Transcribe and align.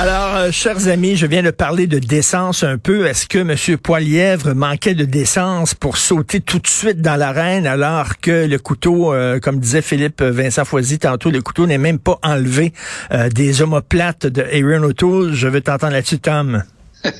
Alors, 0.00 0.36
euh, 0.36 0.50
chers 0.52 0.86
amis, 0.86 1.16
je 1.16 1.26
viens 1.26 1.42
de 1.42 1.50
parler 1.50 1.88
de 1.88 1.98
décence 1.98 2.62
un 2.62 2.78
peu. 2.78 3.06
Est-ce 3.06 3.26
que 3.26 3.38
M. 3.38 3.78
Poilièvre 3.78 4.54
manquait 4.54 4.94
de 4.94 5.04
décence 5.04 5.74
pour 5.74 5.96
sauter 5.96 6.40
tout 6.40 6.60
de 6.60 6.68
suite 6.68 7.00
dans 7.00 7.16
l'arène 7.16 7.66
alors 7.66 8.20
que 8.20 8.46
le 8.46 8.58
couteau, 8.60 9.12
euh, 9.12 9.40
comme 9.40 9.58
disait 9.58 9.82
Philippe 9.82 10.22
Vincent 10.22 10.64
Foisy 10.64 11.00
tantôt, 11.00 11.32
le 11.32 11.42
couteau 11.42 11.66
n'est 11.66 11.78
même 11.78 11.98
pas 11.98 12.16
enlevé 12.22 12.72
euh, 13.10 13.28
des 13.28 13.60
omoplates 13.60 14.24
de 14.24 14.42
Aaron 14.42 14.84
O'Toole? 14.84 15.34
Je 15.34 15.48
veux 15.48 15.62
t'entendre 15.62 15.94
là-dessus, 15.94 16.20
Tom. 16.20 16.62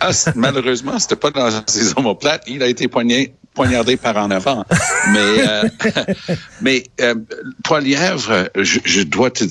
Ah, 0.00 0.10
malheureusement, 0.34 0.98
c'était 0.98 1.16
pas 1.16 1.30
dans 1.30 1.50
ses 1.66 1.96
omoplates. 1.96 2.42
Il 2.48 2.62
a 2.62 2.66
été 2.66 2.88
poignardé 2.88 3.96
par 3.96 4.16
en 4.16 4.30
avant. 4.30 4.64
Mais, 5.12 5.44
mais 6.60 6.84
euh, 7.00 7.14
Poilièvre, 7.62 8.48
je, 8.56 8.80
je 8.84 9.02
dois 9.02 9.30
te, 9.30 9.44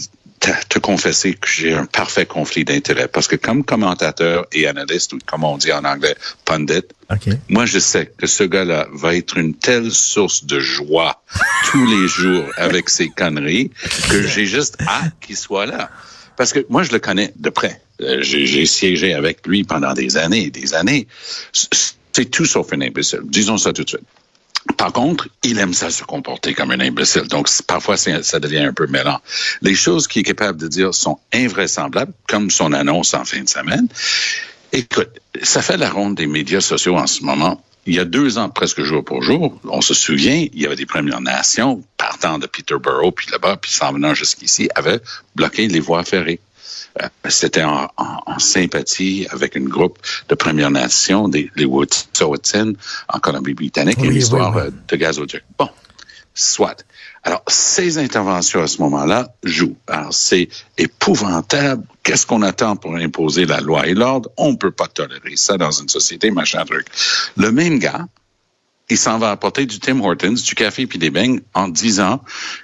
te, 0.70 0.80
confesser 0.80 1.34
que 1.34 1.48
j'ai 1.48 1.74
un 1.74 1.86
parfait 1.86 2.26
conflit 2.26 2.66
d'intérêts 2.66 3.08
parce 3.08 3.28
que 3.28 3.36
comme 3.36 3.64
commentateur 3.64 4.46
et 4.52 4.68
analyste, 4.68 5.14
ou 5.14 5.20
comme 5.26 5.44
on 5.44 5.58
dit 5.58 5.72
en 5.72 5.84
anglais, 5.86 6.16
pundit, 6.46 6.84
moi, 7.50 7.66
je 7.66 7.80
sais 7.80 8.12
que 8.18 8.28
ce 8.28 8.44
gars-là 8.44 8.88
va 8.92 9.16
être 9.16 9.38
une 9.38 9.54
telle 9.54 9.92
source 9.92 10.46
de 10.46 10.60
joie 10.60 11.22
tous 11.72 11.86
les 11.86 12.08
jours 12.08 12.46
avec 12.58 12.90
ses 12.90 13.10
conneries 13.10 13.72
que 14.10 14.26
j'ai 14.28 14.46
juste 14.46 14.78
hâte 14.82 15.14
qu'il 15.22 15.38
soit 15.38 15.66
là. 15.66 15.90
Parce 16.36 16.52
que 16.52 16.66
moi, 16.70 16.84
je 16.84 16.92
le 16.92 17.00
connais 17.00 17.32
de 17.36 17.50
près. 17.50 17.80
Euh, 18.02 18.22
J'ai 18.22 18.66
siégé 18.66 19.14
avec 19.14 19.46
lui 19.46 19.64
pendant 19.64 19.94
des 19.94 20.18
années 20.18 20.46
et 20.46 20.50
des 20.50 20.74
années. 20.74 21.08
C'est 21.52 22.26
tout 22.26 22.46
sauf 22.46 22.74
un 22.74 22.82
imbécile. 22.82 23.22
Disons 23.24 23.58
ça 23.58 23.72
tout 23.72 23.84
de 23.84 23.90
suite. 23.90 24.08
Par 24.78 24.92
contre, 24.92 25.28
il 25.44 25.60
aime 25.60 25.74
ça 25.74 25.90
se 25.90 26.04
comporter 26.04 26.54
comme 26.54 26.72
un 26.72 26.80
imbécile. 26.80 27.28
Donc, 27.28 27.50
parfois, 27.68 27.98
ça 27.98 28.40
devient 28.40 28.60
un 28.60 28.74
peu 28.74 28.88
mêlant. 28.88 29.20
Les 29.62 29.76
choses 29.76 30.08
qu'il 30.08 30.22
est 30.22 30.24
capable 30.24 30.60
de 30.60 30.68
dire 30.68 30.94
sont 30.94 31.20
invraisemblables, 31.34 32.14
comme 32.28 32.50
son 32.50 32.74
annonce 32.74 33.14
en 33.14 33.26
fin 33.26 33.42
de 33.42 33.50
semaine. 33.50 33.88
Écoute, 34.72 35.10
ça 35.42 35.62
fait 35.62 35.78
la 35.78 35.90
ronde 35.90 36.16
des 36.16 36.28
médias 36.28 36.62
sociaux 36.62 36.98
en 36.98 37.08
ce 37.08 37.24
moment. 37.24 37.64
Il 37.86 37.94
y 37.96 38.00
a 38.00 38.06
deux 38.06 38.38
ans, 38.38 38.50
presque 38.50 38.82
jour 38.82 39.04
pour 39.04 39.22
jour, 39.22 39.60
on 39.66 39.82
se 39.82 39.94
souvient, 39.94 40.48
il 40.54 40.62
y 40.62 40.66
avait 40.66 40.78
des 40.78 40.86
Premières 40.86 41.20
Nations 41.20 41.84
partant 41.98 42.40
de 42.40 42.48
Peterborough, 42.48 43.14
puis 43.14 43.28
là-bas, 43.30 43.58
puis 43.58 43.72
s'en 43.72 43.92
venant 43.92 44.14
jusqu'ici, 44.14 44.70
avaient 44.76 45.02
bloqué 45.36 45.68
les 45.68 45.82
voies 45.82 46.04
ferrées. 46.06 46.40
Euh, 47.02 47.08
C'était 47.30 47.64
en, 47.64 47.90
en- 47.98 48.20
en 48.26 48.40
sympathie 48.40 49.28
avec 49.32 49.56
une 49.56 49.68
groupe 49.70 49.98
de 50.30 50.36
Premières 50.36 50.72
Nations, 50.72 51.28
des, 51.28 51.50
les 51.56 51.66
Wet'suwet'en, 51.66 52.74
en 53.10 53.20
Colombie-Britannique, 53.20 53.98
Oui, 54.02 54.10
l'histoire 54.10 54.56
oui. 54.56 54.62
euh, 54.64 54.72
de 54.88 54.96
gazoduc. 54.96 55.44
Bon, 55.58 55.70
soit. 56.34 56.84
Alors, 57.26 57.42
ces 57.48 57.98
interventions 58.00 58.62
à 58.62 58.68
ce 58.68 58.82
moment-là 58.82 59.30
jouent. 59.44 59.78
Alors, 59.88 60.14
c'est 60.14 60.50
épouvantable. 60.78 61.84
Qu'est-ce 62.04 62.26
qu'on 62.26 62.42
attend 62.42 62.76
pour 62.76 62.96
imposer 62.96 63.46
la 63.46 63.62
loi 63.62 63.88
et 63.88 63.94
l'ordre? 63.94 64.30
On 64.38 64.52
ne 64.52 64.58
peut 64.58 64.72
pas 64.72 64.88
tolérer 64.88 65.36
ça 65.36 65.58
dans 65.58 65.72
une 65.72 65.88
société, 65.90 66.32
machin 66.32 66.66
truc. 66.66 66.86
Le 67.38 67.52
même 67.52 67.80
gars, 67.80 68.08
il 68.90 68.98
s'en 68.98 69.18
va 69.18 69.32
apporter 69.32 69.66
du 69.66 69.80
Tim 69.80 70.02
Hortons, 70.02 70.34
du 70.34 70.56
café 70.56 70.86
puis 70.86 71.00
des 71.00 71.10
beignes 71.10 71.42
en 71.54 71.68
disant 71.68 72.22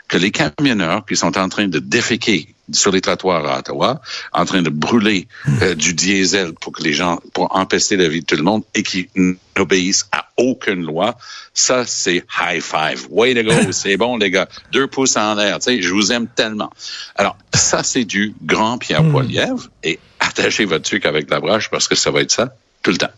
que 0.08 0.18
les 0.18 0.32
camionneurs 0.32 1.06
qui 1.06 1.16
sont 1.16 1.38
en 1.38 1.50
train 1.50 1.68
de 1.68 1.80
déféquer 1.80 2.54
sur 2.72 2.92
les 2.92 3.02
trottoirs 3.02 3.46
à 3.46 3.60
Ottawa, 3.60 4.02
en 4.32 4.46
train 4.46 4.62
de 4.62 4.70
brûler 4.70 5.28
euh, 5.62 5.76
du 5.76 5.94
diesel 5.94 6.54
pour 6.54 6.74
que 6.74 6.84
les 6.84 6.94
gens, 6.94 7.20
pour 7.34 7.56
empester 7.56 7.98
la 7.98 8.08
vie 8.08 8.22
de 8.22 8.26
tout 8.26 8.36
le 8.36 8.44
monde 8.44 8.64
et 8.76 8.84
qui 8.84 9.10
n'obéissent 9.58 10.08
à 10.12 10.28
aucune 10.38 10.84
loi, 10.84 11.18
ça 11.54 11.86
c'est 11.86 12.24
high 12.40 12.62
five. 12.62 13.08
Way 13.10 13.34
to 13.36 13.44
go, 13.44 13.72
c'est 13.72 13.98
bon 13.98 14.18
les 14.18 14.30
gars. 14.30 14.48
Deux 14.72 14.88
pouces 14.88 15.18
en 15.18 15.36
l'air, 15.36 15.60
tu 15.60 15.66
sais, 15.66 15.82
je 15.82 15.94
vous 15.94 16.12
aime 16.12 16.28
tellement. 16.28 16.70
Alors 17.16 17.38
ça 17.54 17.84
c'est 17.84 18.06
du 18.06 18.34
grand 18.44 18.78
Pierre 18.78 19.04
Poilievre 19.10 19.70
et 19.84 20.00
attachez 20.20 20.66
votre 20.66 20.84
truc 20.84 21.06
avec 21.06 21.30
la 21.30 21.40
broche 21.40 21.70
parce 21.70 21.88
que 21.88 21.96
ça 21.96 22.12
va 22.12 22.22
être 22.22 22.32
ça 22.32 22.54
tout 22.84 22.92
le 22.92 22.98
temps. 22.98 23.10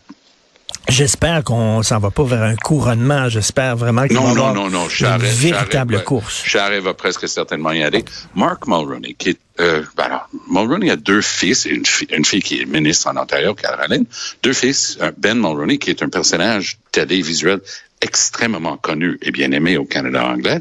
J'espère 0.88 1.44
qu'on 1.44 1.82
s'en 1.82 1.98
va 1.98 2.10
pas 2.10 2.24
vers 2.24 2.42
un 2.42 2.56
couronnement. 2.56 3.28
J'espère 3.28 3.76
vraiment 3.76 4.06
qu'il 4.06 4.16
va 4.16 4.22
Non, 4.22 4.28
avoir 4.30 4.54
non, 4.54 4.68
non. 4.68 4.88
une 4.88 5.16
véritable 5.18 6.02
course. 6.04 6.42
Charret 6.44 6.80
va 6.80 6.92
presque 6.92 7.28
certainement 7.28 7.70
y 7.72 7.82
aller. 7.82 8.04
Mark 8.34 8.66
Mulroney, 8.66 9.14
qui 9.14 9.30
est, 9.30 9.38
euh, 9.60 9.82
ben 9.96 10.04
alors, 10.04 10.28
Mulroney 10.50 10.90
a 10.90 10.96
deux 10.96 11.22
fils, 11.22 11.64
une, 11.66 11.86
fi- 11.86 12.08
une 12.14 12.24
fille 12.24 12.42
qui 12.42 12.60
est 12.60 12.66
ministre 12.66 13.08
en 13.08 13.16
Ontario, 13.16 13.54
Caroline, 13.54 14.04
deux 14.42 14.52
fils, 14.52 14.98
Ben 15.18 15.38
Mulroney, 15.38 15.78
qui 15.78 15.90
est 15.90 16.02
un 16.02 16.08
personnage 16.08 16.78
télévisuel 16.90 17.60
extrêmement 18.00 18.76
connu 18.76 19.18
et 19.22 19.30
bien 19.30 19.52
aimé 19.52 19.76
au 19.76 19.84
Canada 19.84 20.26
anglais. 20.26 20.60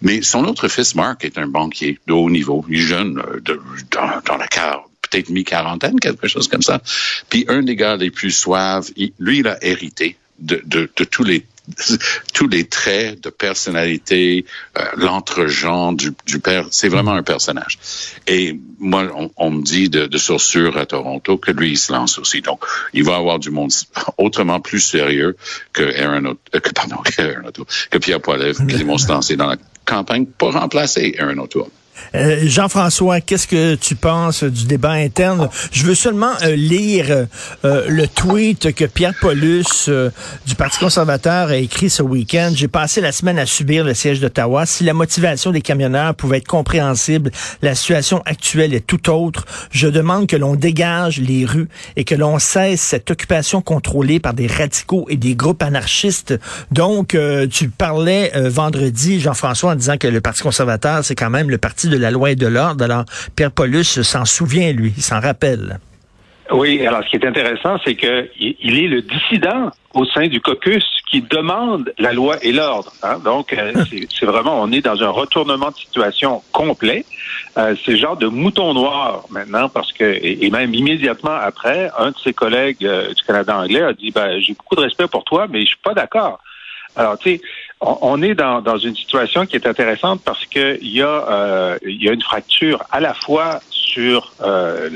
Mais 0.00 0.22
son 0.22 0.44
autre 0.44 0.68
fils, 0.68 0.94
Mark, 0.94 1.22
est 1.24 1.36
un 1.36 1.46
banquier 1.46 1.98
de 2.06 2.14
haut 2.14 2.30
niveau. 2.30 2.64
Il 2.70 2.78
est 2.78 2.82
jeune, 2.82 3.18
euh, 3.18 3.40
de, 3.42 3.60
dans, 3.90 4.08
dans 4.26 4.36
la 4.38 4.46
quar- 4.46 4.87
peut-être 5.10 5.30
mi-quarantaine, 5.30 5.98
quelque 6.00 6.28
chose 6.28 6.48
comme 6.48 6.62
ça. 6.62 6.80
Puis 7.28 7.44
un 7.48 7.62
des 7.62 7.76
gars 7.76 7.96
les 7.96 8.10
plus 8.10 8.30
suaves, 8.32 8.90
lui, 9.18 9.38
il 9.38 9.48
a 9.48 9.62
hérité 9.64 10.16
de, 10.38 10.60
de, 10.64 10.90
de 10.96 11.04
tous 11.04 11.24
les 11.24 11.44
tous 12.32 12.48
les 12.48 12.64
traits 12.64 13.22
de 13.24 13.28
personnalité, 13.28 14.46
euh, 14.78 14.82
l'entre-genre 14.96 15.92
du, 15.92 16.12
du 16.26 16.38
père, 16.38 16.66
c'est 16.70 16.88
vraiment 16.88 17.12
un 17.12 17.22
personnage. 17.22 17.78
Et 18.26 18.58
moi, 18.78 19.04
on, 19.14 19.30
on 19.36 19.50
me 19.50 19.62
dit 19.62 19.90
de, 19.90 20.06
de 20.06 20.18
source 20.18 20.44
sûre 20.44 20.78
à 20.78 20.86
Toronto 20.86 21.36
que 21.36 21.50
lui, 21.50 21.72
il 21.72 21.76
se 21.76 21.92
lance 21.92 22.18
aussi. 22.18 22.40
Donc, 22.40 22.64
il 22.94 23.04
va 23.04 23.16
avoir 23.16 23.38
du 23.38 23.50
monde 23.50 23.70
autrement 24.16 24.60
plus 24.60 24.80
sérieux 24.80 25.36
que 25.74 25.82
Aaron, 26.00 26.24
O'T- 26.24 26.38
euh, 26.54 26.60
que, 26.60 26.70
pardon, 26.70 26.96
que, 27.04 27.20
Aaron 27.20 27.50
que 27.90 27.98
Pierre 27.98 28.20
Poilievre, 28.22 28.66
qui 28.66 28.82
vont 28.84 28.96
se 28.96 29.08
lancer 29.08 29.36
dans 29.36 29.48
la 29.48 29.56
campagne 29.84 30.24
pour 30.24 30.54
remplacer 30.54 31.16
Aaron 31.18 31.38
O'Toole. 31.38 31.68
Euh, 32.14 32.40
Jean-François, 32.44 33.20
qu'est-ce 33.20 33.46
que 33.46 33.74
tu 33.74 33.94
penses 33.94 34.44
du 34.44 34.66
débat 34.66 34.92
interne? 34.92 35.48
Je 35.72 35.84
veux 35.84 35.94
seulement 35.94 36.32
euh, 36.42 36.54
lire 36.56 37.26
euh, 37.64 37.84
le 37.88 38.06
tweet 38.06 38.74
que 38.74 38.84
Pierre 38.84 39.14
Paulus 39.20 39.90
du 40.46 40.54
Parti 40.54 40.78
conservateur 40.78 41.48
a 41.48 41.56
écrit 41.56 41.90
ce 41.90 42.02
week-end. 42.02 42.52
J'ai 42.54 42.68
passé 42.68 43.00
la 43.00 43.12
semaine 43.12 43.38
à 43.38 43.46
subir 43.46 43.84
le 43.84 43.94
siège 43.94 44.20
d'Ottawa. 44.20 44.66
Si 44.66 44.84
la 44.84 44.94
motivation 44.94 45.50
des 45.50 45.60
camionneurs 45.60 46.14
pouvait 46.14 46.38
être 46.38 46.46
compréhensible, 46.46 47.30
la 47.62 47.74
situation 47.74 48.22
actuelle 48.24 48.74
est 48.74 48.86
tout 48.86 49.10
autre. 49.10 49.44
Je 49.70 49.88
demande 49.88 50.26
que 50.26 50.36
l'on 50.36 50.54
dégage 50.54 51.18
les 51.20 51.44
rues 51.44 51.68
et 51.96 52.04
que 52.04 52.14
l'on 52.14 52.38
cesse 52.38 52.80
cette 52.80 53.10
occupation 53.10 53.60
contrôlée 53.60 54.20
par 54.20 54.34
des 54.34 54.46
radicaux 54.46 55.06
et 55.08 55.16
des 55.16 55.34
groupes 55.34 55.62
anarchistes. 55.62 56.34
Donc, 56.70 57.16
tu 57.50 57.68
parlais 57.68 58.32
vendredi, 58.34 59.20
Jean-François, 59.20 59.72
en 59.72 59.74
disant 59.74 59.96
que 59.96 60.08
le 60.08 60.20
Parti 60.20 60.42
conservateur, 60.42 61.04
c'est 61.04 61.14
quand 61.14 61.30
même 61.30 61.50
le 61.50 61.58
parti 61.58 61.87
de 61.88 61.98
la 61.98 62.10
loi 62.10 62.30
et 62.30 62.36
de 62.36 62.46
l'ordre. 62.46 62.84
Alors, 62.84 63.04
Pierre 63.36 63.52
Paulus 63.52 64.02
s'en 64.02 64.24
souvient, 64.24 64.72
lui, 64.72 64.92
il 64.96 65.02
s'en 65.02 65.20
rappelle. 65.20 65.78
Oui, 66.50 66.86
alors 66.86 67.02
ce 67.04 67.10
qui 67.10 67.16
est 67.16 67.26
intéressant, 67.26 67.76
c'est 67.84 67.94
que 67.94 68.28
il 68.38 68.78
est 68.82 68.88
le 68.88 69.02
dissident 69.02 69.70
au 69.92 70.06
sein 70.06 70.28
du 70.28 70.40
caucus 70.40 70.84
qui 71.10 71.22
demande 71.22 71.92
la 71.98 72.12
loi 72.12 72.36
et 72.42 72.52
l'ordre. 72.52 72.92
Hein. 73.02 73.18
Donc, 73.24 73.52
euh, 73.52 73.72
c'est 74.10 74.26
vraiment, 74.26 74.60
on 74.60 74.70
est 74.72 74.80
dans 74.80 75.02
un 75.02 75.08
retournement 75.08 75.70
de 75.70 75.76
situation 75.76 76.42
complet. 76.52 77.04
Euh, 77.56 77.74
c'est 77.84 77.96
genre 77.96 78.16
de 78.16 78.26
mouton 78.26 78.74
noir 78.74 79.24
maintenant 79.30 79.68
parce 79.68 79.92
que, 79.92 80.04
et, 80.04 80.50
même 80.50 80.74
immédiatement 80.74 81.36
après, 81.40 81.90
un 81.98 82.10
de 82.10 82.18
ses 82.18 82.32
collègues 82.32 82.84
euh, 82.84 83.12
du 83.12 83.22
Canada 83.22 83.58
anglais 83.58 83.82
a 83.82 83.92
dit, 83.92 84.10
ben, 84.10 84.38
j'ai 84.40 84.54
beaucoup 84.54 84.76
de 84.76 84.82
respect 84.82 85.08
pour 85.08 85.24
toi, 85.24 85.46
mais 85.48 85.62
je 85.62 85.68
suis 85.68 85.82
pas 85.82 85.94
d'accord. 85.94 86.40
Alors, 86.98 87.18
tu 87.18 87.30
sais, 87.30 87.40
on, 87.80 88.20
est 88.22 88.34
dans, 88.34 88.76
une 88.76 88.96
situation 88.96 89.46
qui 89.46 89.56
est 89.56 89.66
intéressante 89.66 90.20
parce 90.24 90.44
que 90.46 90.78
il 90.82 90.90
y 90.90 91.02
a 91.02 91.76
il 91.86 92.02
y 92.02 92.08
a 92.08 92.12
une 92.12 92.22
fracture 92.22 92.82
à 92.90 93.00
la 93.00 93.14
fois 93.14 93.60
sur 93.88 94.32
euh, 94.42 94.90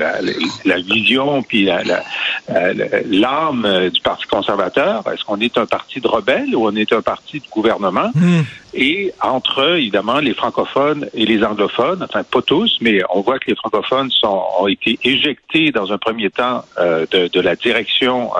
la, 0.65 0.77
vision 0.77 1.41
puis 1.43 1.65
l'âme 1.65 3.65
euh, 3.65 3.89
du 3.89 4.01
Parti 4.01 4.27
conservateur. 4.27 5.03
Est-ce 5.11 5.23
qu'on 5.23 5.39
est 5.39 5.57
un 5.57 5.65
parti 5.65 5.99
de 5.99 6.07
rebelles 6.07 6.55
ou 6.55 6.67
on 6.67 6.75
est 6.75 6.91
un 6.93 7.01
parti 7.01 7.39
de 7.39 7.45
gouvernement? 7.51 8.11
Hmm. 8.15 8.41
Et 8.73 9.13
entre, 9.21 9.77
évidemment, 9.77 10.19
les 10.19 10.33
francophones 10.33 11.07
et 11.13 11.25
les 11.25 11.43
anglophones, 11.43 12.03
enfin 12.03 12.23
pas 12.23 12.41
tous, 12.41 12.77
mais 12.81 13.01
on 13.09 13.21
voit 13.21 13.39
que 13.39 13.49
les 13.49 13.55
francophones 13.55 14.09
sont, 14.11 14.43
ont 14.59 14.67
été 14.67 14.97
éjectés 15.03 15.71
dans 15.71 15.91
un 15.91 15.97
premier 15.97 16.29
temps 16.29 16.63
euh, 16.79 17.05
de, 17.11 17.27
de, 17.27 17.39
la 17.39 17.55
direction 17.55 18.31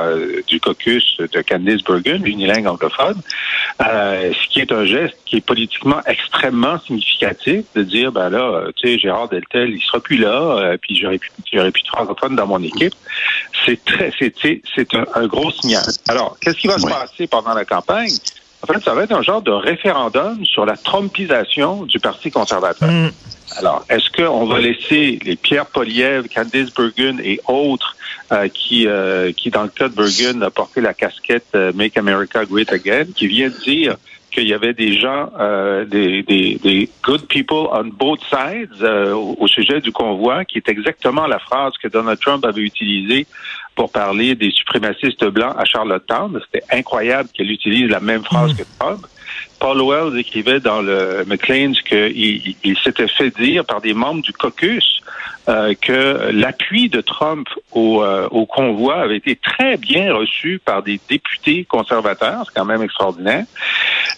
du 0.47 0.59
caucus 0.59 1.17
de 1.17 1.41
Candice 1.41 1.83
Bergen, 1.83 2.23
l'unilingue 2.23 2.67
anglophone, 2.67 3.21
ce 3.79 4.47
qui 4.49 4.59
est 4.61 4.71
un 4.71 4.85
geste 4.85 5.17
qui 5.25 5.37
est 5.37 5.45
politiquement 5.45 5.99
extrêmement 6.05 6.79
significatif 6.79 7.65
de 7.75 7.83
dire, 7.83 8.11
ben 8.11 8.29
là, 8.29 8.65
tu 8.75 8.87
sais, 8.87 8.99
Gérard 8.99 9.29
Deltel, 9.29 9.71
il 9.71 9.81
sera 9.81 9.99
plus 9.99 10.17
là, 10.17 10.57
euh, 10.57 10.77
puis 10.79 10.95
j'aurais 10.95 11.17
pu, 11.17 11.31
j'aurais 11.51 11.71
pu 11.71 11.81
francophones 11.87 12.35
dans 12.35 12.47
mon 12.47 12.61
équipe. 12.61 12.93
C'est 13.65 13.83
très, 13.83 14.11
c'est, 14.19 14.61
c'est 14.75 14.93
un, 14.95 15.05
un, 15.15 15.27
gros 15.27 15.51
signal. 15.51 15.83
Alors, 16.07 16.37
qu'est-ce 16.39 16.57
qui 16.57 16.67
va 16.67 16.77
se 16.77 16.87
passer 16.87 17.27
pendant 17.27 17.53
la 17.53 17.65
campagne? 17.65 18.11
En 18.63 18.73
fait, 18.73 18.79
ça 18.81 18.93
va 18.93 19.03
être 19.03 19.11
un 19.11 19.21
genre 19.21 19.41
de 19.41 19.51
référendum 19.51 20.45
sur 20.45 20.65
la 20.65 20.77
trompisation 20.77 21.83
du 21.83 21.99
Parti 21.99 22.31
conservateur. 22.31 22.89
Mm. 22.89 23.11
Alors, 23.57 23.85
est-ce 23.89 24.09
qu'on 24.09 24.45
va 24.45 24.59
laisser 24.59 25.19
les 25.23 25.35
Pierre 25.35 25.65
Poliev, 25.65 26.27
Candice 26.33 26.73
Bergen 26.73 27.19
et 27.23 27.39
autres 27.47 27.95
euh, 28.31 28.47
qui, 28.47 28.87
euh, 28.87 29.31
qui, 29.33 29.51
dans 29.51 29.63
le 29.63 29.69
cas 29.69 29.89
de 29.89 29.93
Bergen, 29.93 30.41
a 30.41 30.49
porté 30.49 30.81
la 30.81 30.93
casquette 30.93 31.53
Make 31.75 31.97
America 31.97 32.45
Great 32.45 32.71
Again, 32.71 33.05
qui 33.13 33.27
vient 33.27 33.51
dire 33.65 33.97
qu'il 34.33 34.47
y 34.47 34.53
avait 34.53 34.73
des 34.73 34.97
gens, 34.97 35.31
euh, 35.39 35.85
des, 35.85 36.23
des, 36.23 36.59
des, 36.61 36.89
good 37.03 37.27
people 37.27 37.67
on 37.71 37.85
both 37.85 38.19
sides 38.29 38.81
euh, 38.81 39.13
au, 39.13 39.47
sujet 39.47 39.79
du 39.79 39.91
convoi, 39.91 40.43
qui 40.45 40.57
est 40.57 40.67
exactement 40.67 41.27
la 41.27 41.39
phrase 41.39 41.73
que 41.81 41.87
Donald 41.87 42.19
Trump 42.19 42.43
avait 42.45 42.61
utilisée 42.61 43.27
pour 43.75 43.91
parler 43.91 44.35
des 44.35 44.51
suprémacistes 44.51 45.25
blancs 45.25 45.55
à 45.57 45.65
Charlottetown. 45.65 46.39
C'était 46.45 46.65
incroyable 46.71 47.29
qu'elle 47.33 47.51
utilise 47.51 47.89
la 47.89 47.99
même 47.99 48.23
phrase 48.23 48.53
mm. 48.53 48.57
que 48.57 48.63
Trump. 48.79 49.05
Paul 49.63 49.81
Wells 49.81 50.19
écrivait 50.19 50.59
dans 50.59 50.81
le 50.81 51.23
McLean's 51.25 51.81
qu'il 51.83 52.53
il, 52.65 52.77
s'était 52.79 53.07
fait 53.07 53.29
dire 53.29 53.63
par 53.63 53.79
des 53.79 53.93
membres 53.93 54.21
du 54.21 54.33
caucus 54.33 54.99
euh, 55.47 55.73
que 55.73 56.31
l'appui 56.33 56.89
de 56.89 56.99
Trump 56.99 57.47
au, 57.71 58.03
euh, 58.03 58.27
au, 58.31 58.45
convoi 58.45 58.97
avait 58.97 59.15
été 59.15 59.37
très 59.37 59.77
bien 59.77 60.13
reçu 60.13 60.59
par 60.65 60.83
des 60.83 60.99
députés 61.09 61.63
conservateurs, 61.63 62.43
c'est 62.45 62.59
quand 62.59 62.65
même 62.65 62.81
extraordinaire. 62.81 63.45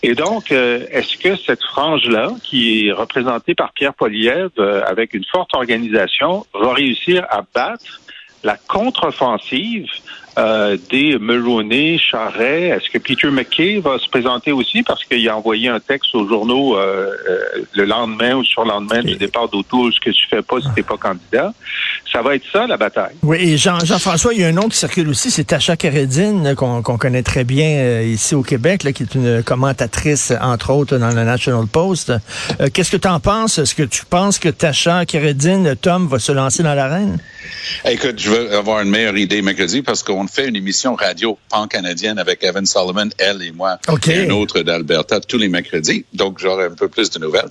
Et 0.01 0.15
donc, 0.15 0.51
euh, 0.51 0.83
est-ce 0.89 1.15
que 1.15 1.35
cette 1.35 1.61
frange-là, 1.61 2.31
qui 2.41 2.87
est 2.87 2.91
représentée 2.91 3.53
par 3.53 3.71
Pierre 3.73 3.93
Poliev 3.93 4.49
avec 4.87 5.13
une 5.13 5.25
forte 5.25 5.53
organisation, 5.53 6.43
va 6.55 6.73
réussir 6.73 7.23
à 7.29 7.43
battre 7.53 8.01
la 8.43 8.57
contre-offensive 8.57 9.85
euh, 10.37 10.77
des 10.89 11.17
Mulroney, 11.17 11.97
Charret. 11.97 12.63
Est-ce 12.67 12.89
que 12.89 12.97
Peter 12.97 13.29
McKay 13.29 13.79
va 13.79 13.97
se 13.99 14.09
présenter 14.09 14.51
aussi? 14.51 14.83
Parce 14.83 15.03
qu'il 15.05 15.27
a 15.29 15.37
envoyé 15.37 15.69
un 15.69 15.79
texte 15.79 16.13
aux 16.13 16.27
journaux 16.27 16.77
euh, 16.77 17.11
euh, 17.29 17.63
le 17.73 17.85
lendemain 17.85 18.35
ou 18.35 18.43
sur 18.43 18.63
le 18.63 18.69
lendemain 18.69 19.01
du 19.01 19.15
départ 19.15 19.47
d'Auto, 19.47 19.89
ce 19.91 19.99
que 19.99 20.09
tu 20.09 20.27
fais 20.29 20.41
pas 20.41 20.59
si 20.59 20.67
t'es 20.75 20.83
pas 20.83 20.97
candidat. 20.97 21.53
Ça 22.11 22.21
va 22.21 22.35
être 22.35 22.43
ça, 22.51 22.67
la 22.67 22.77
bataille. 22.77 23.15
Oui, 23.23 23.37
et 23.39 23.57
Jean, 23.57 23.79
Jean-François, 23.79 24.33
il 24.33 24.41
y 24.41 24.43
a 24.43 24.47
un 24.47 24.53
nom 24.53 24.67
qui 24.67 24.77
circule 24.77 25.07
aussi, 25.09 25.31
c'est 25.31 25.45
Tasha 25.45 25.75
Karedine, 25.75 26.55
qu'on 26.55 26.81
connaît 26.81 27.23
très 27.23 27.43
bien 27.43 28.01
ici 28.01 28.35
au 28.35 28.43
Québec, 28.43 28.83
là, 28.83 28.91
qui 28.91 29.03
est 29.03 29.15
une 29.15 29.43
commentatrice, 29.43 30.33
entre 30.41 30.71
autres, 30.71 30.97
dans 30.97 31.09
le 31.09 31.23
National 31.23 31.65
Post. 31.67 32.13
Qu'est-ce 32.73 32.91
que 32.91 32.97
tu 32.97 33.07
en 33.07 33.19
penses? 33.19 33.57
Est-ce 33.57 33.75
que 33.75 33.83
tu 33.83 34.05
penses 34.05 34.39
que 34.39 34.49
Tasha 34.49 35.05
Karedine, 35.05 35.75
Tom, 35.81 36.07
va 36.07 36.19
se 36.19 36.31
lancer 36.31 36.63
dans 36.63 36.73
l'arène? 36.73 37.17
Écoute, 37.85 38.19
je 38.19 38.29
veux 38.29 38.55
avoir 38.55 38.81
une 38.81 38.89
meilleure 38.89 39.17
idée 39.17 39.41
mercredi 39.41 39.81
parce 39.81 40.03
qu'on 40.03 40.24
fait 40.27 40.47
une 40.47 40.55
émission 40.55 40.95
radio 40.95 41.37
pan-canadienne 41.49 42.19
avec 42.19 42.43
Evan 42.43 42.65
Solomon, 42.65 43.09
elle 43.17 43.41
et 43.41 43.51
moi, 43.51 43.79
et 44.07 44.23
une 44.23 44.31
autre 44.31 44.61
d'Alberta 44.61 45.19
tous 45.19 45.37
les 45.37 45.49
mercredis. 45.49 46.05
Donc, 46.13 46.39
j'aurai 46.39 46.65
un 46.65 46.75
peu 46.75 46.87
plus 46.87 47.09
de 47.09 47.19
nouvelles. 47.19 47.49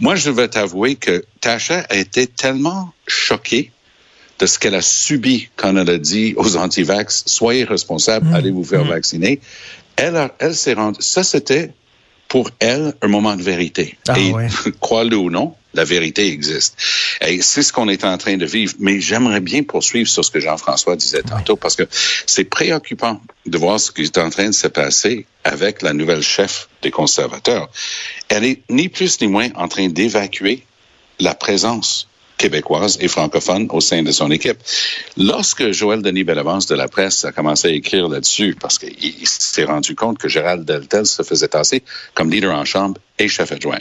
Moi, 0.00 0.14
je 0.14 0.30
vais 0.30 0.48
t'avouer 0.48 0.96
que 0.96 1.24
Tasha 1.40 1.80
a 1.88 1.96
été 1.96 2.26
tellement 2.26 2.92
choquée 3.06 3.70
de 4.38 4.46
ce 4.46 4.58
qu'elle 4.58 4.74
a 4.74 4.82
subi 4.82 5.48
quand 5.56 5.76
elle 5.76 5.90
a 5.90 5.98
dit 5.98 6.34
aux 6.36 6.56
anti-vax, 6.56 7.24
soyez 7.26 7.64
responsables, 7.64 8.28
mmh. 8.28 8.34
allez 8.34 8.50
vous 8.50 8.64
faire 8.64 8.84
mmh. 8.84 8.88
vacciner. 8.88 9.40
Elle, 9.96 10.30
elle 10.38 10.54
s'est 10.54 10.74
rendue, 10.74 11.00
ça 11.00 11.22
c'était 11.22 11.72
pour 12.28 12.50
elle 12.58 12.94
un 13.00 13.08
moment 13.08 13.36
de 13.36 13.42
vérité. 13.42 13.96
Ah, 14.08 14.18
et 14.18 14.32
crois-le 14.80 15.16
ou 15.16 15.30
non, 15.30 15.54
la 15.74 15.84
vérité 15.84 16.26
existe. 16.28 16.76
Et 17.20 17.42
c'est 17.42 17.62
ce 17.62 17.72
qu'on 17.72 17.88
est 17.88 18.04
en 18.04 18.16
train 18.18 18.36
de 18.36 18.46
vivre. 18.46 18.74
Mais 18.78 19.00
j'aimerais 19.00 19.40
bien 19.40 19.62
poursuivre 19.62 20.08
sur 20.08 20.24
ce 20.24 20.30
que 20.30 20.40
Jean-François 20.40 20.96
disait 20.96 21.22
tantôt, 21.22 21.56
parce 21.56 21.76
que 21.76 21.86
c'est 22.26 22.44
préoccupant 22.44 23.20
de 23.46 23.58
voir 23.58 23.78
ce 23.78 23.92
qui 23.92 24.02
est 24.02 24.18
en 24.18 24.30
train 24.30 24.48
de 24.48 24.54
se 24.54 24.68
passer 24.68 25.26
avec 25.44 25.82
la 25.82 25.92
nouvelle 25.92 26.22
chef 26.22 26.68
des 26.82 26.90
conservateurs. 26.90 27.68
Elle 28.28 28.44
est 28.44 28.62
ni 28.70 28.88
plus 28.88 29.20
ni 29.20 29.28
moins 29.28 29.48
en 29.56 29.68
train 29.68 29.88
d'évacuer 29.88 30.64
la 31.18 31.34
présence 31.34 32.08
québécoise 32.36 32.98
et 33.00 33.08
francophone 33.08 33.68
au 33.70 33.80
sein 33.80 34.02
de 34.02 34.10
son 34.10 34.30
équipe. 34.30 34.58
Lorsque 35.16 35.70
Joël 35.70 36.02
Denis 36.02 36.24
Bellavance 36.24 36.66
de 36.66 36.74
la 36.74 36.88
presse 36.88 37.24
a 37.24 37.32
commencé 37.32 37.68
à 37.68 37.70
écrire 37.70 38.08
là-dessus, 38.08 38.56
parce 38.60 38.78
qu'il 38.78 39.26
s'est 39.26 39.64
rendu 39.64 39.94
compte 39.94 40.18
que 40.18 40.28
Gérald 40.28 40.64
Deltel 40.64 41.06
se 41.06 41.22
faisait 41.22 41.48
tasser 41.48 41.82
comme 42.14 42.30
leader 42.30 42.54
en 42.54 42.64
chambre 42.64 43.00
et 43.18 43.28
chef 43.28 43.52
adjoint. 43.52 43.80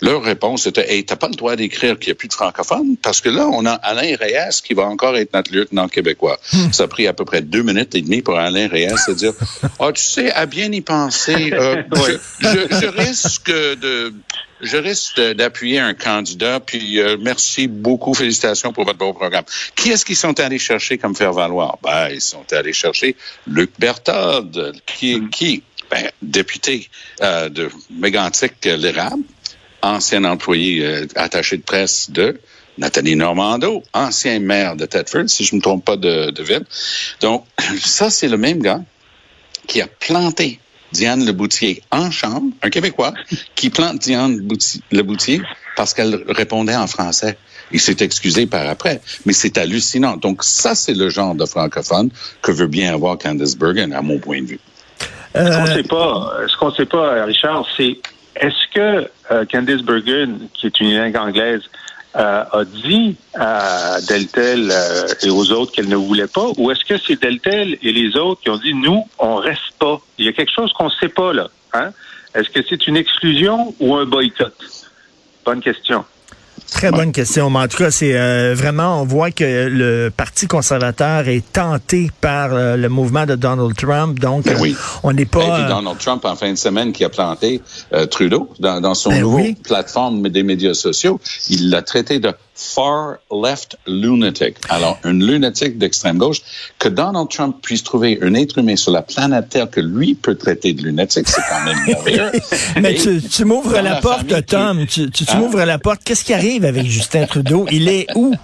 Leur 0.00 0.22
réponse 0.22 0.66
était 0.66 0.92
Hey, 0.92 1.04
t'as 1.04 1.16
pas 1.16 1.28
le 1.28 1.34
droit 1.34 1.56
d'écrire 1.56 1.98
qu'il 1.98 2.08
n'y 2.08 2.12
a 2.12 2.14
plus 2.14 2.28
de 2.28 2.34
francophones 2.34 2.96
parce 3.02 3.20
que 3.20 3.28
là, 3.28 3.46
on 3.46 3.64
a 3.66 3.72
Alain 3.72 4.16
Reyes 4.16 4.60
qui 4.62 4.74
va 4.74 4.84
encore 4.84 5.16
être 5.16 5.32
notre 5.34 5.52
lieutenant 5.52 5.88
québécois. 5.88 6.38
Ça 6.72 6.84
a 6.84 6.88
pris 6.88 7.06
à 7.06 7.12
peu 7.12 7.24
près 7.24 7.40
deux 7.40 7.62
minutes 7.62 7.94
et 7.94 8.02
demie 8.02 8.22
pour 8.22 8.36
Alain 8.36 8.68
Reyes 8.68 8.88
de 9.08 9.14
dire 9.14 9.32
Ah, 9.78 9.92
tu 9.92 10.02
sais, 10.02 10.32
à 10.32 10.46
bien 10.46 10.70
y 10.72 10.80
penser, 10.80 11.50
euh, 11.52 11.82
je, 12.40 12.86
risque 12.86 13.50
de 13.50 14.12
je 14.60 14.76
risque 14.76 15.20
d'appuyer 15.20 15.78
un 15.78 15.94
candidat, 15.94 16.60
puis 16.60 17.00
euh, 17.00 17.16
merci 17.20 17.68
beaucoup, 17.68 18.14
félicitations 18.14 18.72
pour 18.72 18.84
votre 18.84 18.98
beau 18.98 19.12
programme. 19.12 19.44
Qui 19.74 19.90
est-ce 19.90 20.04
qu'ils 20.04 20.16
sont 20.16 20.38
allés 20.40 20.58
chercher 20.58 20.98
comme 20.98 21.14
faire 21.14 21.32
valoir? 21.32 21.78
Ben, 21.82 22.08
ils 22.10 22.20
sont 22.20 22.44
allés 22.52 22.72
chercher 22.72 23.16
Luc 23.46 23.70
Berthold, 23.78 24.72
qui, 24.86 25.16
hmm. 25.16 25.30
qui? 25.30 25.62
Ben, 25.88 26.10
député 26.20 26.88
euh, 27.22 27.48
de 27.48 27.70
Mégantic 27.90 28.54
l'Érable, 28.64 29.22
ancien 29.82 30.24
employé 30.24 30.84
euh, 30.84 31.06
attaché 31.14 31.56
de 31.56 31.62
presse 31.62 32.10
de 32.10 32.40
Nathalie 32.78 33.16
Normando, 33.16 33.82
ancien 33.94 34.38
maire 34.38 34.76
de 34.76 34.86
Thetford, 34.86 35.28
si 35.28 35.44
je 35.44 35.54
ne 35.54 35.58
me 35.58 35.62
trompe 35.62 35.84
pas 35.84 35.96
de, 35.96 36.30
de 36.30 36.42
ville. 36.42 36.64
Donc, 37.20 37.44
ça, 37.78 38.10
c'est 38.10 38.28
le 38.28 38.36
même 38.36 38.60
gars 38.60 38.82
qui 39.66 39.80
a 39.80 39.86
planté 39.86 40.60
Diane 40.92 41.24
Leboutier 41.24 41.82
en 41.90 42.10
chambre, 42.10 42.52
un 42.62 42.70
Québécois, 42.70 43.12
qui 43.54 43.70
plante 43.70 43.98
Diane 43.98 44.48
Leboutier 44.90 45.42
parce 45.76 45.94
qu'elle 45.94 46.24
répondait 46.28 46.76
en 46.76 46.86
français. 46.86 47.36
Il 47.72 47.80
s'est 47.80 47.96
excusé 48.00 48.46
par 48.46 48.68
après, 48.68 49.00
mais 49.24 49.32
c'est 49.32 49.58
hallucinant. 49.58 50.16
Donc 50.16 50.44
ça, 50.44 50.74
c'est 50.74 50.94
le 50.94 51.08
genre 51.08 51.34
de 51.34 51.44
francophone 51.44 52.10
que 52.40 52.52
veut 52.52 52.68
bien 52.68 52.94
avoir 52.94 53.18
Candice 53.18 53.56
Bergen, 53.56 53.92
à 53.92 54.02
mon 54.02 54.18
point 54.18 54.40
de 54.40 54.46
vue. 54.46 54.60
Ce 55.34 55.40
qu'on 55.40 55.62
ne 55.62 55.66
sait 55.66 55.82
pas, 55.82 56.32
ce 56.46 56.56
qu'on 56.56 56.70
sait 56.72 56.86
pas, 56.86 57.24
Richard, 57.24 57.66
c'est 57.76 57.98
est-ce 58.36 58.74
que 58.74 59.10
euh, 59.30 59.44
Candice 59.46 59.82
Bergen, 59.82 60.48
qui 60.54 60.66
est 60.66 60.80
une 60.80 60.96
langue 60.96 61.16
anglaise, 61.16 61.62
euh, 62.16 62.44
a 62.50 62.64
dit 62.64 63.16
à 63.34 63.98
Deltel 64.08 64.70
euh, 64.70 65.06
et 65.22 65.30
aux 65.30 65.50
autres 65.52 65.72
qu'elle 65.72 65.88
ne 65.88 65.96
voulait 65.96 66.26
pas, 66.26 66.48
ou 66.56 66.70
est-ce 66.70 66.84
que 66.84 66.96
c'est 66.98 67.20
Deltel 67.20 67.76
et 67.82 67.92
les 67.92 68.16
autres 68.16 68.40
qui 68.40 68.50
ont 68.50 68.56
dit 68.56 68.74
nous, 68.74 69.06
on 69.18 69.36
reste 69.36 69.72
pas? 69.78 70.00
Il 70.18 70.24
y 70.24 70.28
a 70.28 70.32
quelque 70.32 70.52
chose 70.52 70.72
qu'on 70.72 70.86
ne 70.86 70.90
sait 71.00 71.08
pas 71.08 71.32
là. 71.32 71.48
Hein? 71.74 71.90
Est-ce 72.34 72.48
que 72.50 72.60
c'est 72.66 72.86
une 72.86 72.96
exclusion 72.96 73.74
ou 73.80 73.96
un 73.96 74.06
boycott? 74.06 74.54
Bonne 75.44 75.60
question. 75.60 76.04
Très 76.70 76.90
bonne 76.90 77.12
question. 77.12 77.48
Mais 77.50 77.60
en 77.60 77.68
tout 77.68 77.78
cas, 77.78 77.90
c'est 77.90 78.16
euh, 78.18 78.54
vraiment, 78.54 79.00
on 79.00 79.04
voit 79.04 79.30
que 79.30 79.68
le 79.68 80.10
Parti 80.14 80.46
conservateur 80.46 81.28
est 81.28 81.44
tenté 81.52 82.10
par 82.20 82.52
euh, 82.52 82.76
le 82.76 82.88
mouvement 82.88 83.24
de 83.24 83.34
Donald 83.34 83.74
Trump. 83.76 84.18
Donc, 84.18 84.44
Ben 84.44 84.56
euh, 84.56 84.60
oui. 84.60 84.76
on 85.02 85.12
n'est 85.12 85.22
Et 85.22 85.26
pas. 85.26 85.58
puis 85.58 85.68
Donald 85.68 85.98
Trump, 85.98 86.24
en 86.24 86.36
fin 86.36 86.50
de 86.50 86.56
semaine, 86.58 86.92
qui 86.92 87.04
a 87.04 87.08
planté 87.08 87.62
euh, 87.92 88.06
Trudeau 88.06 88.50
dans, 88.60 88.80
dans 88.80 88.94
son 88.94 89.10
Ben 89.10 89.20
nouveau 89.22 89.36
oui. 89.38 89.54
plateforme 89.62 90.28
des 90.28 90.42
médias 90.42 90.74
sociaux, 90.74 91.20
il 91.48 91.70
l'a 91.70 91.82
traité 91.82 92.18
de 92.18 92.32
far 92.58 93.16
left 93.30 93.76
lunatic. 93.86 94.56
Alors, 94.70 94.98
une 95.04 95.24
lunatique 95.24 95.76
d'extrême 95.78 96.16
gauche, 96.18 96.40
que 96.78 96.88
Donald 96.88 97.28
Trump 97.28 97.56
puisse 97.62 97.82
trouver 97.84 98.18
un 98.22 98.32
être 98.34 98.58
humain 98.58 98.76
sur 98.76 98.92
la 98.92 99.02
planète 99.02 99.50
Terre 99.50 99.70
que 99.70 99.80
lui 99.80 100.14
peut 100.14 100.34
traiter 100.36 100.72
de 100.72 100.82
lunatique, 100.82 101.28
c'est 101.28 101.42
quand 101.48 101.64
même 101.64 101.78
merveilleux. 101.86 102.32
Mais 102.80 102.94
Et 102.94 102.98
tu, 102.98 103.22
tu 103.22 103.44
m'ouvres 103.44 103.72
la, 103.74 103.82
la 103.82 103.96
porte, 103.96 104.46
Tom. 104.46 104.86
Tu, 104.86 105.10
tu, 105.10 105.24
tu 105.26 105.32
Hein? 105.32 105.38
m'ouvres 105.38 105.62
la 105.64 105.78
porte. 105.78 106.00
Qu'est-ce 106.02 106.24
qui 106.24 106.32
arrive 106.32 106.64
avec 106.64 106.86
Justin 106.86 107.26
Trudeau? 107.26 107.66
Il 107.70 107.88
est 107.88 108.06
où? 108.14 108.34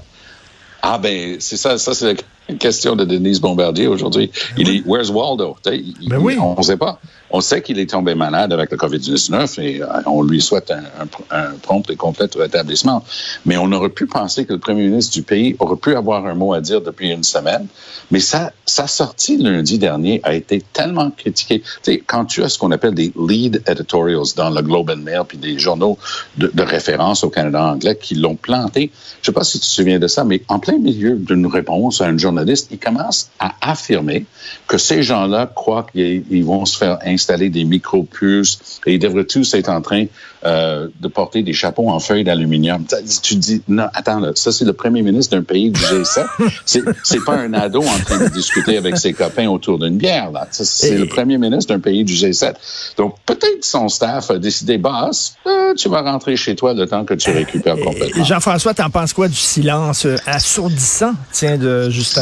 Ah 0.83 0.99
ben, 0.99 1.37
c'est 1.40 1.57
ça, 1.57 1.78
ça 1.78 1.95
c'est 1.95 2.16
la 2.49 2.54
question 2.56 2.96
de 2.96 3.04
Denise 3.04 3.40
Bombardier 3.40 3.87
aujourd'hui. 3.87 4.30
Il 4.58 4.68
est 4.68 4.82
Where's 4.87 5.11
Waldo? 5.11 5.56
Il- 5.66 6.08
Ben 6.08 6.18
oui. 6.18 6.37
On 6.40 6.56
ne 6.58 6.62
sait 6.62 6.76
pas. 6.76 6.99
On 7.34 7.40
sait 7.40 7.62
qu'il 7.62 7.78
est 7.78 7.88
tombé 7.88 8.14
malade 8.14 8.52
avec 8.52 8.70
le 8.70 8.76
COVID-19 8.76 9.58
et 9.62 9.80
euh, 9.82 9.87
on 10.04 10.22
lui 10.22 10.42
souhaite 10.42 10.70
un, 10.70 10.82
un- 11.00 11.08
un 11.44 11.52
prompt 11.62 11.88
et 11.88 11.96
complet 11.96 12.26
rétablissement. 12.37 13.02
Mais 13.46 13.56
on 13.56 13.72
aurait 13.72 13.88
pu 13.88 14.06
penser 14.06 14.44
que 14.44 14.52
le 14.52 14.58
premier 14.58 14.87
ministre 14.87 15.14
du 15.14 15.22
pays 15.22 15.56
aurait 15.58 15.76
pu 15.78 15.94
avoir 15.94 16.26
un 16.26 16.34
mot 16.34 16.52
à 16.52 16.61
dire 16.61 16.82
depuis 16.82 17.11
une 17.11 17.22
semaine. 17.22 17.66
Mais 18.11 18.20
sa, 18.20 18.52
sa 18.66 18.87
sortie 18.87 19.38
lundi 19.38 19.78
dernier 19.78 20.20
a 20.25 20.34
été 20.34 20.62
tellement 20.75 21.11
critiquée. 21.11 21.61
Tu 21.61 21.68
sais, 21.82 22.02
quand 22.06 22.26
tu 22.26 22.42
as 22.42 22.50
ce 22.50 22.58
qu'on 22.58 22.70
appelle 22.70 22.94
des 22.94 23.12
lead 23.18 23.62
editorials 23.66 24.34
dans 24.37 24.50
le 24.50 24.61
Globe 24.61 24.90
and 24.90 24.99
Mail 25.02 25.22
puis 25.26 25.38
des 25.38 25.58
journaux 25.58 25.96
de, 26.37 26.50
de 26.52 26.62
référence 26.62 27.25
au 27.25 27.30
Canada 27.30 27.64
anglais 27.64 27.96
qui 27.99 28.14
l'ont 28.14 28.37
planté, 28.37 28.90
je 29.22 29.26
sais 29.26 29.32
pas 29.32 29.44
si 29.44 29.52
tu 29.58 29.61
te 29.61 29.64
souviens 29.64 29.99
de 29.99 30.06
ça, 30.06 30.25
mais 30.25 30.42
en 30.49 30.58
plein 30.58 30.76
milieu 30.76 31.16
d'une 31.16 31.46
réponse 31.46 32.02
à 32.02 32.06
un 32.06 32.18
journaliste, 32.32 32.68
il 32.70 32.78
commence 32.78 33.28
à 33.38 33.52
affirmer 33.60 34.24
que 34.66 34.78
ces 34.78 35.02
gens-là 35.02 35.50
croient 35.54 35.86
qu'ils 35.92 36.24
ils 36.30 36.44
vont 36.44 36.64
se 36.64 36.76
faire 36.78 36.98
installer 37.04 37.50
des 37.50 37.64
micro-puces 37.64 38.80
et 38.86 38.94
ils 38.94 38.98
devraient 38.98 39.24
tous 39.26 39.52
être 39.54 39.68
en 39.68 39.80
train 39.82 40.06
euh, 40.44 40.88
de 41.00 41.08
porter 41.08 41.42
des 41.42 41.52
chapeaux 41.52 41.88
en 41.88 42.00
feuilles 42.00 42.24
d'aluminium. 42.24 42.84
Tu- 43.22 43.36
dis, 43.36 43.62
non, 43.68 43.86
attends, 43.94 44.18
là, 44.20 44.32
ça 44.34 44.50
c'est 44.50 44.64
le 44.64 44.72
premier 44.72 45.02
ministre 45.02 45.36
d'un 45.36 45.42
pays 45.44 45.70
du 45.70 45.80
G7. 45.80 46.24
C'est 46.64 47.24
pas 47.24 47.34
un 47.36 47.52
ado 47.54 47.80
en 47.82 47.98
train 48.04 48.18
de 48.18 48.28
discuter 48.28 48.76
avec 48.76 48.96
ses 48.96 49.12
copains 49.12 49.48
autour 49.48 49.78
d'une 49.78 49.96
bière. 49.96 50.30
là. 50.32 50.48
C'est 50.50 50.96
le 50.96 51.06
premier 51.06 51.38
ministre 51.38 51.72
d'un 51.72 51.80
pays 51.80 52.02
du 52.04 52.14
G7. 52.14 52.54
Donc 52.96 53.16
peut-être 53.26 53.64
son 53.64 53.88
staff 53.88 54.30
a 54.30 54.38
décidé, 54.38 54.78
boss, 54.78 55.34
euh, 55.46 55.74
tu 55.74 55.88
vas 55.88 56.02
rentrer 56.02 56.36
chez 56.36 56.56
toi 56.56 56.72
le 56.74 56.86
temps 56.86 57.04
que 57.04 57.14
tu 57.14 57.30
récupères 57.30 57.76
complètement. 57.78 58.24
Jean-François, 58.24 58.74
t'en 58.74 58.90
penses 58.90 59.12
quoi 59.12 59.28
du 59.28 59.36
silence 59.36 60.06
euh, 60.06 60.16
assourdissant, 60.26 61.12
tiens, 61.32 61.56
de 61.58 61.88
Justin? 61.90 62.21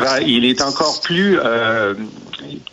Ben, 0.00 0.18
il 0.26 0.44
est 0.44 0.62
encore 0.62 1.00
plus 1.02 1.38
euh, 1.38 1.94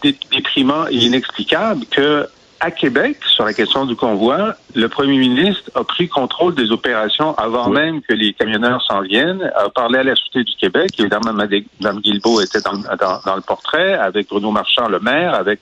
dé- 0.01 0.17
déprimant 0.31 0.88
et 0.88 0.95
inexplicable 0.95 1.85
que 1.91 2.27
à 2.63 2.69
Québec, 2.69 3.17
sur 3.25 3.43
la 3.43 3.53
question 3.53 3.85
du 3.88 3.95
convoi, 3.95 4.53
le 4.75 4.88
premier 4.88 5.17
ministre 5.17 5.71
a 5.73 5.83
pris 5.83 6.07
contrôle 6.07 6.53
des 6.53 6.71
opérations 6.71 7.33
avant 7.35 7.67
Oui. 7.69 7.73
même 7.73 8.01
que 8.03 8.13
les 8.13 8.33
camionneurs 8.33 8.83
s'en 8.88 9.01
viennent, 9.01 9.41
a 9.55 9.67
parlé 9.69 9.97
à 9.97 10.03
la 10.03 10.15
Sûreté 10.15 10.43
du 10.43 10.55
Québec. 10.57 10.91
Évidemment, 11.00 11.33
Mme 11.33 12.00
Guilbeault 12.01 12.39
était 12.41 12.61
dans, 12.61 12.73
dans, 12.77 13.19
dans 13.25 13.35
le 13.35 13.41
portrait, 13.41 13.93
avec 13.93 14.29
Bruno 14.29 14.51
Marchand, 14.51 14.88
le 14.89 15.00
maire, 15.00 15.33
avec... 15.33 15.59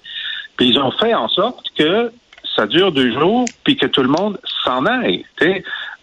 Puis 0.57 0.67
ils 0.71 0.77
ont 0.77 0.91
fait 0.91 1.13
en 1.13 1.29
sorte 1.29 1.67
que 1.77 2.11
ça 2.53 2.67
dure 2.67 2.91
deux 2.91 3.13
jours, 3.17 3.45
puis 3.63 3.77
que 3.77 3.85
tout 3.85 4.03
le 4.03 4.09
monde 4.09 4.37
s'en 4.65 4.85
aille. 4.85 5.23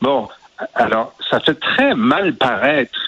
Bon, 0.00 0.28
alors, 0.74 1.12
ça 1.28 1.40
fait 1.40 1.60
très 1.60 1.94
mal 1.94 2.32
paraître 2.36 2.98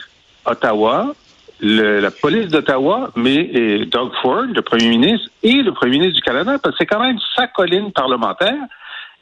Ottawa, 0.45 1.15
le- 1.61 2.01
la 2.01 2.11
police 2.11 2.49
d'Ottawa, 2.49 3.11
mais 3.17 3.35
et 3.37 3.85
Doug 3.87 4.11
Ford, 4.23 4.45
le 4.55 4.63
premier 4.63 4.89
ministre, 4.89 5.29
et 5.43 5.55
le 5.63 5.73
premier 5.73 5.99
ministre 5.99 6.17
du 6.17 6.23
Canada, 6.23 6.59
parce 6.63 6.75
que 6.77 6.79
c'est 6.81 6.87
quand 6.87 7.01
même 7.01 7.19
sa 7.37 7.47
colline 7.47 7.93
parlementaire. 7.93 8.55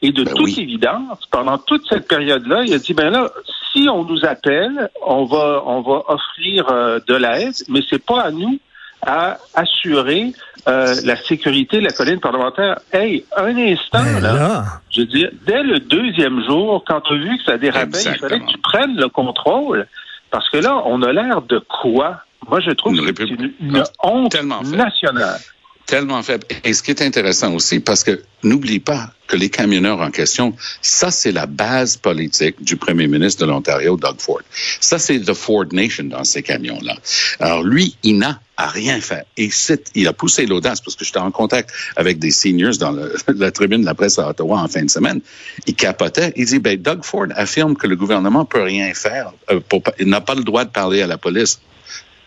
Et 0.02 0.12
de 0.12 0.24
Ben 0.24 0.34
toute 0.34 0.44
oui. 0.46 0.56
évidence, 0.60 1.24
pendant 1.30 1.56
toute 1.56 1.88
cette 1.88 2.06
période-là, 2.06 2.64
il 2.66 2.74
a 2.74 2.78
dit 2.78 2.92
ben 2.92 3.08
là, 3.10 3.30
si 3.72 3.88
on 3.88 4.04
nous 4.04 4.24
appelle, 4.26 4.90
on 5.06 5.24
va 5.24 5.62
on 5.64 5.80
va 5.80 6.02
offrir 6.08 6.66
euh, 6.70 7.00
de 7.08 7.14
l'aide, 7.14 7.54
mais 7.68 7.80
c'est 7.88 8.04
pas 8.04 8.20
à 8.24 8.30
nous 8.30 8.58
à 9.06 9.38
assurer 9.54 10.32
euh, 10.68 10.94
la 11.04 11.16
sécurité 11.16 11.78
de 11.78 11.84
la 11.84 11.92
colline 11.92 12.20
parlementaire. 12.20 12.78
Hey, 12.92 13.24
un 13.36 13.56
instant 13.56 14.02
Ben 14.02 14.20
là, 14.20 14.32
là, 14.34 14.64
je 14.90 15.00
veux 15.00 15.06
dire, 15.06 15.30
dès 15.46 15.62
le 15.62 15.78
deuxième 15.78 16.44
jour, 16.44 16.84
quand 16.86 17.00
tu 17.02 17.14
as 17.14 17.16
vu 17.16 17.38
que 17.38 17.44
ça 17.44 17.56
dérapait, 17.56 17.98
il 18.04 18.18
fallait 18.18 18.40
que 18.40 18.46
tu 18.50 18.58
prennes 18.58 18.96
le 18.96 19.08
contrôle. 19.08 19.86
Parce 20.30 20.50
que 20.50 20.58
là, 20.58 20.82
on 20.86 21.02
a 21.02 21.12
l'air 21.12 21.40
de 21.42 21.58
quoi? 21.58 22.16
Moi, 22.48 22.60
je 22.60 22.70
trouve 22.72 22.94
Une 22.94 23.12
que 23.12 23.24
c'est 23.26 23.34
une, 23.34 23.52
une 23.60 23.84
honte 24.02 24.32
Tellement 24.32 24.62
nationale. 24.62 25.40
tellement 25.86 26.22
faible. 26.22 26.44
Et 26.64 26.72
ce 26.72 26.82
qui 26.82 26.90
est 26.90 27.02
intéressant 27.02 27.52
aussi, 27.54 27.78
parce 27.80 28.02
que 28.04 28.20
n'oublie 28.42 28.80
pas 28.80 29.10
que 29.28 29.36
les 29.36 29.50
camionneurs 29.50 30.00
en 30.00 30.10
question, 30.10 30.54
ça 30.82 31.10
c'est 31.12 31.32
la 31.32 31.46
base 31.46 31.96
politique 31.96 32.62
du 32.62 32.76
premier 32.76 33.06
ministre 33.08 33.44
de 33.44 33.50
l'Ontario, 33.50 33.96
Doug 33.96 34.16
Ford. 34.18 34.40
Ça 34.80 34.98
c'est 34.98 35.18
the 35.20 35.32
Ford 35.34 35.66
Nation 35.72 36.04
dans 36.04 36.24
ces 36.24 36.42
camions-là. 36.42 36.96
Alors 37.40 37.62
lui, 37.64 37.96
il 38.02 38.18
n'a 38.18 38.40
à 38.56 38.68
rien 38.68 39.00
fait. 39.00 39.26
Et 39.36 39.48
il 39.94 40.08
a 40.08 40.12
poussé 40.12 40.46
l'audace 40.46 40.80
parce 40.80 40.96
que 40.96 41.04
j'étais 41.04 41.18
en 41.18 41.30
contact 41.30 41.70
avec 41.96 42.18
des 42.18 42.30
seniors 42.30 42.76
dans 42.78 42.90
le- 42.92 43.14
la 43.34 43.50
tribune 43.52 43.82
de 43.82 43.86
la 43.86 43.94
presse 43.94 44.18
à 44.18 44.28
Ottawa 44.28 44.60
en 44.60 44.68
fin 44.68 44.82
de 44.84 44.90
semaine. 44.90 45.20
Il 45.66 45.74
capotait. 45.74 46.32
Il 46.36 46.46
dit, 46.46 46.58
ben, 46.58 46.80
Doug 46.80 47.04
Ford 47.04 47.26
affirme 47.36 47.76
que 47.76 47.86
le 47.86 47.96
gouvernement 47.96 48.44
peut 48.44 48.62
rien 48.62 48.92
faire. 48.94 49.32
euh, 49.50 49.60
pour 49.68 49.82
il 50.00 50.08
n'a 50.08 50.20
pas 50.20 50.34
le 50.34 50.42
droit 50.42 50.64
de 50.64 50.70
parler 50.70 51.02
à 51.02 51.06
la 51.06 51.18
police. 51.18 51.60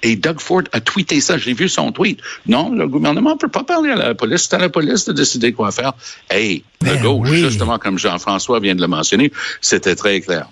Et 0.03 0.15
Doug 0.15 0.39
Ford 0.39 0.63
a 0.71 0.79
tweeté 0.79 1.21
ça. 1.21 1.37
J'ai 1.37 1.53
vu 1.53 1.67
son 1.69 1.91
tweet. 1.91 2.19
Non, 2.47 2.69
le 2.73 2.87
gouvernement 2.87 3.31
ne 3.31 3.37
peut 3.37 3.49
pas 3.49 3.63
parler 3.63 3.91
à 3.91 3.95
la 3.95 4.15
police. 4.15 4.47
C'est 4.49 4.55
à 4.55 4.59
la 4.59 4.69
police 4.69 5.05
de 5.05 5.13
décider 5.13 5.53
quoi 5.53 5.71
faire. 5.71 5.93
Hey, 6.29 6.63
le 6.81 6.93
Ben 6.93 7.01
gauche, 7.01 7.29
oui. 7.29 7.39
justement, 7.39 7.77
comme 7.77 7.99
Jean-François 7.99 8.59
vient 8.59 8.75
de 8.75 8.81
le 8.81 8.87
mentionner, 8.87 9.31
c'était 9.61 9.95
très 9.95 10.21
clair. 10.21 10.47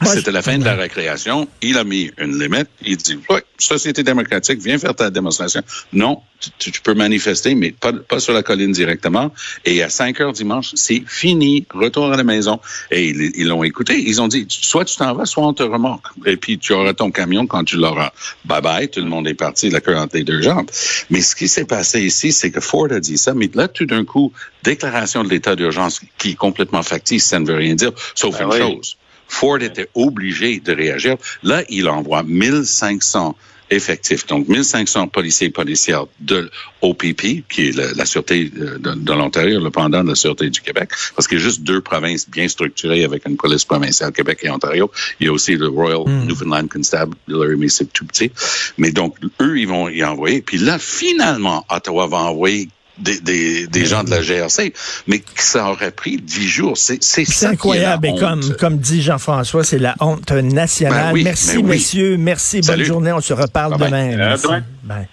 Moi, 0.00 0.14
C'était 0.14 0.32
la 0.32 0.42
fin 0.42 0.58
de 0.58 0.64
la 0.64 0.74
récréation. 0.74 1.48
Il 1.62 1.78
a 1.78 1.84
mis 1.84 2.10
une 2.18 2.38
limite. 2.38 2.68
Il 2.84 2.96
dit, 2.96 3.18
oui, 3.30 3.38
Société 3.58 4.02
démocratique, 4.02 4.60
viens 4.60 4.78
faire 4.78 4.94
ta 4.94 5.10
démonstration. 5.10 5.62
Non, 5.92 6.20
tu, 6.58 6.72
tu 6.72 6.80
peux 6.80 6.94
manifester, 6.94 7.54
mais 7.54 7.70
pas, 7.70 7.92
pas 7.92 8.18
sur 8.18 8.32
la 8.32 8.42
colline 8.42 8.72
directement. 8.72 9.32
Et 9.64 9.82
à 9.82 9.88
5 9.88 10.20
heures 10.20 10.32
dimanche, 10.32 10.72
c'est 10.74 11.02
fini. 11.06 11.66
Retour 11.72 12.12
à 12.12 12.16
la 12.16 12.24
maison. 12.24 12.60
Et 12.90 13.08
ils 13.08 13.32
ils 13.36 13.46
l'ont 13.46 13.62
écouté. 13.62 13.94
Ils 13.98 14.20
ont 14.20 14.28
dit, 14.28 14.46
soit 14.48 14.84
tu 14.84 14.96
t'en 14.96 15.14
vas, 15.14 15.24
soit 15.24 15.46
on 15.46 15.52
te 15.52 15.62
remorque. 15.62 16.06
Et 16.26 16.36
puis, 16.36 16.58
tu 16.58 16.72
auras 16.72 16.92
ton 16.94 17.10
camion 17.10 17.46
quand 17.46 17.64
tu 17.64 17.76
l'auras. 17.76 18.12
Bye 18.44 18.60
bye. 18.60 18.88
Tout 18.90 19.00
le 19.00 19.06
monde 19.06 19.28
est 19.28 19.34
parti, 19.34 19.70
la 19.70 19.80
queue 19.80 19.96
entre 19.96 20.16
les 20.16 20.24
deux 20.24 20.42
jambes. 20.42 20.70
Mais 21.10 21.20
ce 21.22 21.36
qui 21.36 21.48
s'est 21.48 21.64
passé 21.64 22.02
ici, 22.02 22.32
c'est 22.32 22.50
que 22.50 22.60
Ford 22.60 22.88
a 22.90 23.00
dit 23.00 23.18
ça. 23.18 23.32
Mais 23.34 23.48
là, 23.54 23.68
tout 23.68 23.86
d'un 23.86 24.04
coup, 24.04 24.32
déclaration 24.64 25.22
de 25.22 25.28
l'état 25.28 25.54
d'urgence 25.54 26.00
qui 26.18 26.30
est 26.30 26.34
complètement 26.34 26.82
factice, 26.82 27.26
ça 27.26 27.38
ne 27.38 27.46
veut 27.46 27.56
rien 27.56 27.74
dire, 27.74 27.92
sauf 28.14 28.36
Ben 28.38 28.46
une 28.46 28.52
oui. 28.52 28.58
chose. 28.58 28.96
Ford 29.32 29.62
était 29.62 29.88
obligé 29.94 30.60
de 30.60 30.72
réagir. 30.72 31.16
Là, 31.42 31.64
il 31.70 31.88
envoie 31.88 32.22
1500 32.22 33.34
effectifs, 33.70 34.26
donc 34.26 34.46
1500 34.46 35.08
policiers 35.08 35.46
et 35.46 35.50
policières 35.50 36.04
de 36.20 36.50
OPP, 36.82 37.42
qui 37.48 37.68
est 37.68 37.76
la, 37.76 37.94
la 37.94 38.04
Sûreté 38.04 38.52
euh, 38.58 38.76
de, 38.78 38.92
de 38.92 39.12
l'Ontario, 39.12 39.58
le 39.58 39.70
pendant 39.70 40.04
de 40.04 40.10
la 40.10 40.14
Sûreté 40.14 40.50
du 40.50 40.60
Québec, 40.60 40.90
parce 41.16 41.26
qu'il 41.26 41.38
y 41.38 41.40
a 41.40 41.44
juste 41.44 41.62
deux 41.62 41.80
provinces 41.80 42.28
bien 42.28 42.46
structurées 42.46 43.04
avec 43.04 43.26
une 43.26 43.38
police 43.38 43.64
provinciale, 43.64 44.12
Québec 44.12 44.40
et 44.42 44.50
Ontario. 44.50 44.90
Il 45.18 45.26
y 45.26 45.30
a 45.30 45.32
aussi 45.32 45.56
le 45.56 45.68
Royal 45.68 46.04
Newfoundland 46.26 46.68
Constabulary, 46.68 47.56
mais 47.56 47.68
c'est 47.68 47.90
tout 47.90 48.04
petit. 48.04 48.30
Mais 48.76 48.92
donc, 48.92 49.16
eux, 49.40 49.58
ils 49.58 49.66
vont 49.66 49.88
y 49.88 50.04
envoyer. 50.04 50.42
Puis 50.42 50.58
là, 50.58 50.78
finalement, 50.78 51.64
Ottawa 51.70 52.06
va 52.06 52.18
envoyer 52.18 52.68
des, 53.02 53.20
des, 53.20 53.66
des 53.66 53.84
gens 53.86 54.04
de 54.04 54.10
la 54.10 54.20
GRC, 54.22 54.72
mais 55.06 55.18
que 55.18 55.26
ça 55.42 55.68
aurait 55.70 55.90
pris 55.90 56.16
dix 56.16 56.48
jours. 56.48 56.76
C'est 56.78 57.02
c'est 57.02 57.24
C'est 57.24 57.32
ça 57.32 57.48
incroyable. 57.50 58.02
Qui 58.06 58.14
est 58.14 58.16
Et 58.16 58.20
la 58.20 58.28
comme, 58.28 58.38
honte. 58.40 58.56
comme 58.58 58.76
dit 58.78 59.02
Jean-François, 59.02 59.64
c'est 59.64 59.78
la 59.78 59.94
honte 60.00 60.30
nationale. 60.32 61.06
Ben 61.08 61.12
oui, 61.12 61.24
merci, 61.24 61.56
ben 61.56 61.62
oui. 61.64 61.70
messieurs. 61.70 62.16
Merci. 62.16 62.60
Bonne 62.60 62.82
journée. 62.84 63.12
On 63.12 63.20
se 63.20 63.32
reparle 63.32 63.76
Bye 63.78 63.90
demain. 63.90 64.16
Merci. 64.16 64.46
Bye. 64.84 65.08